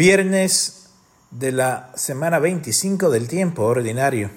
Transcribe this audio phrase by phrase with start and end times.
[0.00, 0.79] Viernes
[1.30, 4.30] de la semana 25 del tiempo ordinario.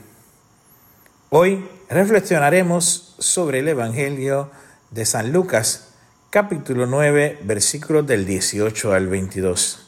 [1.31, 4.51] Hoy reflexionaremos sobre el Evangelio
[4.91, 5.87] de San Lucas,
[6.29, 9.87] capítulo 9, versículos del 18 al 22.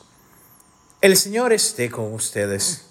[1.02, 2.88] El Señor esté con ustedes.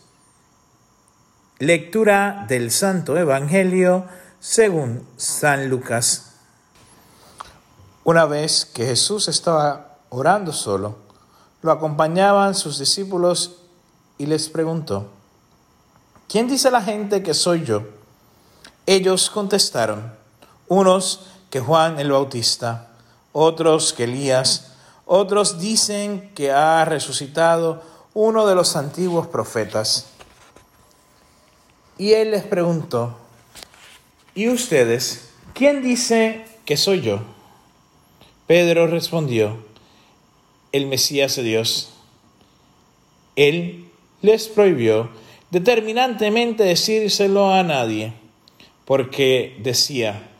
[1.59, 4.07] Lectura del Santo Evangelio
[4.39, 6.35] según San Lucas.
[8.05, 10.99] Una vez que Jesús estaba orando solo,
[11.63, 13.64] lo acompañaban sus discípulos
[14.19, 15.09] y les preguntó,
[16.29, 17.83] ¿quién dice la gente que soy yo?
[18.87, 20.15] Ellos contestaron,
[20.69, 22.89] unos que Juan el Bautista,
[23.33, 24.73] otros que Elías,
[25.07, 27.83] otros dicen que ha resucitado
[28.15, 30.07] uno de los antiguos profetas.
[31.99, 33.17] Y él les preguntó,
[34.35, 35.29] ¿y ustedes?
[35.53, 37.21] ¿Quién dice que soy yo?
[38.47, 39.59] Pedro respondió,
[40.73, 41.91] el Mesías de Dios.
[43.37, 43.91] Él
[44.25, 45.11] les prohibió
[45.51, 48.15] determinantemente decírselo a nadie,
[48.87, 50.31] porque decía,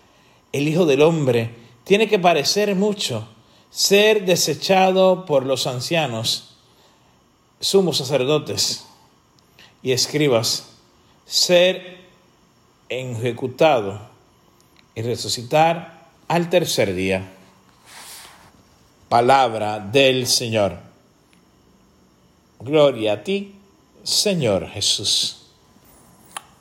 [0.53, 1.51] el Hijo del Hombre
[1.85, 3.29] tiene que parecer mucho,
[3.69, 6.57] ser desechado por los ancianos,
[7.61, 8.87] sumos sacerdotes
[9.83, 10.71] y escribas,
[11.27, 11.99] ser
[12.89, 14.01] ejecutado
[14.95, 17.33] y resucitar al tercer día.
[19.11, 20.79] Palabra del Señor.
[22.61, 23.54] Gloria a ti,
[24.05, 25.47] Señor Jesús.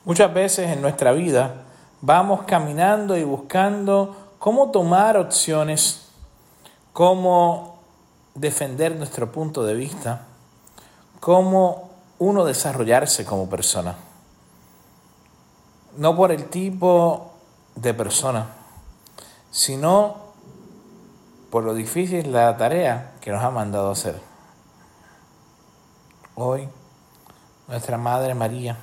[0.06, 1.64] Muchas veces en nuestra vida
[2.00, 6.08] vamos caminando y buscando cómo tomar opciones,
[6.94, 7.80] cómo
[8.34, 10.22] defender nuestro punto de vista,
[11.20, 13.94] cómo uno desarrollarse como persona.
[15.98, 17.30] No por el tipo
[17.76, 18.46] de persona,
[19.50, 20.16] sino
[21.50, 24.18] por lo difícil la tarea que nos ha mandado hacer.
[26.36, 26.68] Hoy,
[27.66, 28.76] nuestra Madre María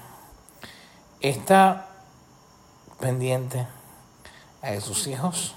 [1.20, 1.88] está
[3.00, 3.68] pendiente
[4.62, 5.56] a que sus hijos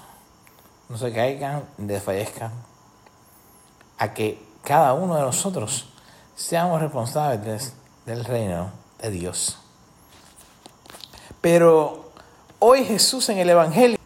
[0.89, 2.51] no se caigan, desfallezcan,
[3.97, 5.87] a que cada uno de nosotros
[6.35, 7.73] seamos responsables
[8.05, 9.57] del reino de Dios.
[11.41, 12.11] Pero
[12.59, 13.97] hoy Jesús en el Evangelio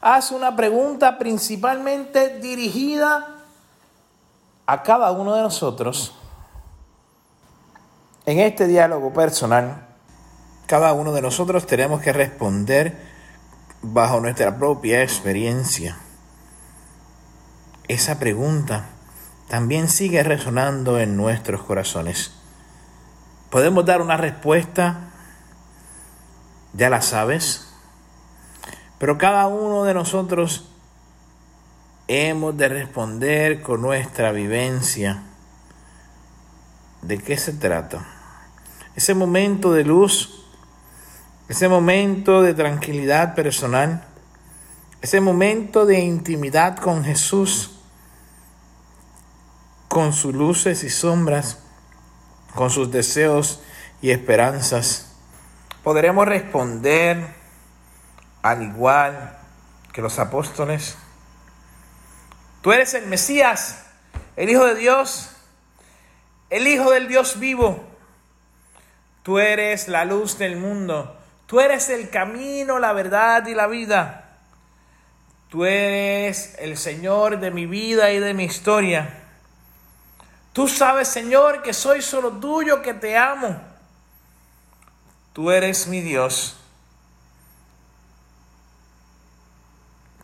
[0.00, 3.28] hace una pregunta principalmente dirigida
[4.66, 6.14] a cada uno de nosotros.
[8.26, 9.86] En este diálogo personal,
[10.66, 12.96] cada uno de nosotros tenemos que responder
[13.82, 15.98] bajo nuestra propia experiencia.
[17.86, 18.86] Esa pregunta
[19.48, 22.32] también sigue resonando en nuestros corazones.
[23.50, 25.10] ¿Podemos dar una respuesta?
[26.72, 27.68] ¿Ya la sabes?
[28.98, 30.70] Pero cada uno de nosotros
[32.08, 35.24] hemos de responder con nuestra vivencia.
[37.02, 38.13] ¿De qué se trata?
[38.96, 40.44] Ese momento de luz,
[41.48, 44.04] ese momento de tranquilidad personal,
[45.02, 47.72] ese momento de intimidad con Jesús,
[49.88, 51.58] con sus luces y sombras,
[52.54, 53.60] con sus deseos
[54.00, 55.12] y esperanzas.
[55.82, 57.34] Podremos responder
[58.42, 59.38] al igual
[59.92, 60.96] que los apóstoles.
[62.62, 63.84] Tú eres el Mesías,
[64.36, 65.30] el Hijo de Dios,
[66.50, 67.93] el Hijo del Dios vivo.
[69.24, 71.16] Tú eres la luz del mundo.
[71.46, 74.38] Tú eres el camino, la verdad y la vida.
[75.48, 79.22] Tú eres el Señor de mi vida y de mi historia.
[80.52, 83.60] Tú sabes, Señor, que soy solo tuyo, que te amo.
[85.32, 86.56] Tú eres mi Dios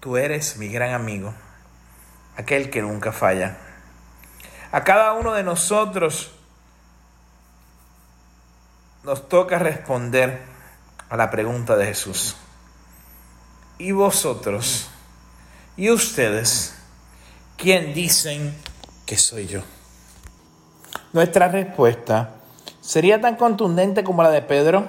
[0.01, 1.35] Tú eres mi gran amigo,
[2.35, 3.59] aquel que nunca falla.
[4.73, 6.33] A cada uno de nosotros
[9.11, 10.41] nos toca responder
[11.09, 12.37] a la pregunta de Jesús.
[13.77, 14.87] ¿Y vosotros?
[15.77, 16.77] ¿Y ustedes?
[17.57, 18.55] ¿Quién dicen
[19.07, 19.63] que soy yo?
[21.13, 22.37] Nuestra respuesta
[22.81, 24.87] sería tan contundente como la de Pedro.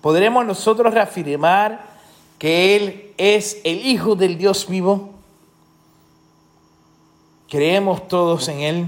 [0.00, 1.84] ¿Podremos nosotros reafirmar
[2.38, 5.10] que Él es el Hijo del Dios vivo.
[7.50, 8.86] Creemos todos en Él.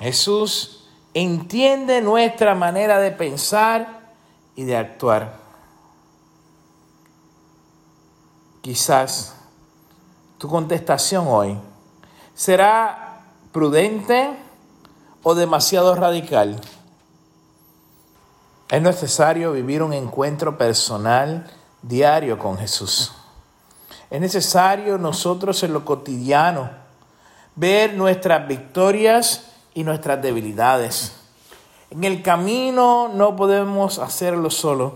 [0.00, 0.79] Jesús
[1.14, 4.00] entiende nuestra manera de pensar
[4.54, 5.34] y de actuar.
[8.62, 9.34] Quizás
[10.38, 11.58] tu contestación hoy
[12.34, 13.20] será
[13.52, 14.30] prudente
[15.22, 16.60] o demasiado radical.
[18.68, 21.50] Es necesario vivir un encuentro personal
[21.82, 23.12] diario con Jesús.
[24.10, 26.70] Es necesario nosotros en lo cotidiano
[27.56, 31.12] ver nuestras victorias y nuestras debilidades.
[31.90, 34.94] En el camino no podemos hacerlo solo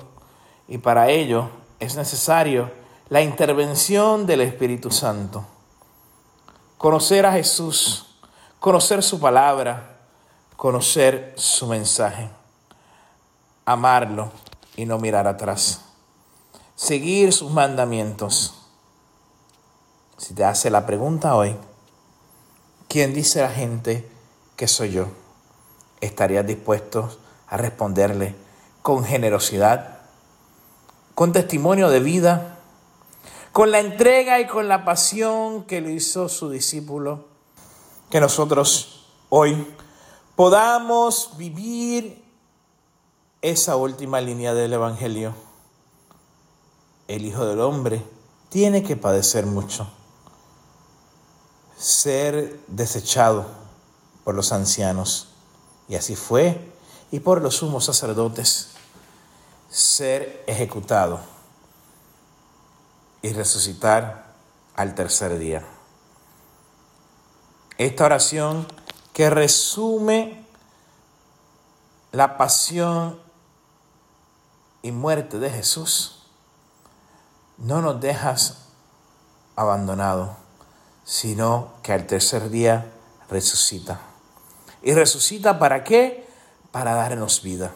[0.69, 1.51] y para ello
[1.81, 2.71] es necesario
[3.09, 5.45] la intervención del Espíritu Santo.
[6.79, 8.07] Conocer a Jesús,
[8.61, 9.99] conocer su palabra,
[10.57, 12.31] conocer su mensaje,
[13.65, 14.31] amarlo
[14.77, 15.83] y no mirar atrás,
[16.75, 18.55] seguir sus mandamientos.
[20.17, 21.57] Si te hace la pregunta hoy,
[22.89, 24.14] ¿quién dice la gente
[24.57, 25.07] que soy yo?
[26.01, 27.17] ¿Estarías dispuesto
[27.49, 28.35] a responderle
[28.83, 29.99] con generosidad,
[31.15, 32.59] con testimonio de vida,
[33.53, 37.27] con la entrega y con la pasión que lo hizo su discípulo?
[38.11, 39.75] Que nosotros hoy
[40.37, 42.23] podamos vivir
[43.43, 45.35] esa última línea del Evangelio.
[47.09, 48.03] El Hijo del Hombre
[48.49, 49.87] tiene que padecer mucho,
[51.77, 53.64] ser desechado
[54.25, 55.29] por los ancianos,
[55.89, 56.73] y así fue,
[57.11, 58.71] y por los sumos sacerdotes,
[59.69, 61.21] ser ejecutado
[63.23, 64.33] y resucitar
[64.75, 65.65] al tercer día.
[67.77, 68.67] Esta oración
[69.13, 70.45] que resume
[72.13, 73.19] la pasión
[74.83, 76.27] y muerte de Jesús,
[77.59, 78.59] no nos dejas
[79.57, 80.37] abandonado,
[81.05, 82.93] sino que al tercer día
[83.29, 84.14] resucita.
[84.85, 86.27] ¿Y resucita para qué?
[86.71, 87.73] Para darnos vida.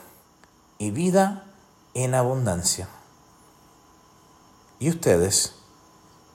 [0.77, 1.47] Y vida
[1.95, 2.87] en abundancia.
[4.79, 5.55] ¿Y ustedes?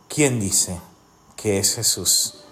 [0.10, 0.82] ¿Quién dice
[1.36, 2.44] que es Jesús?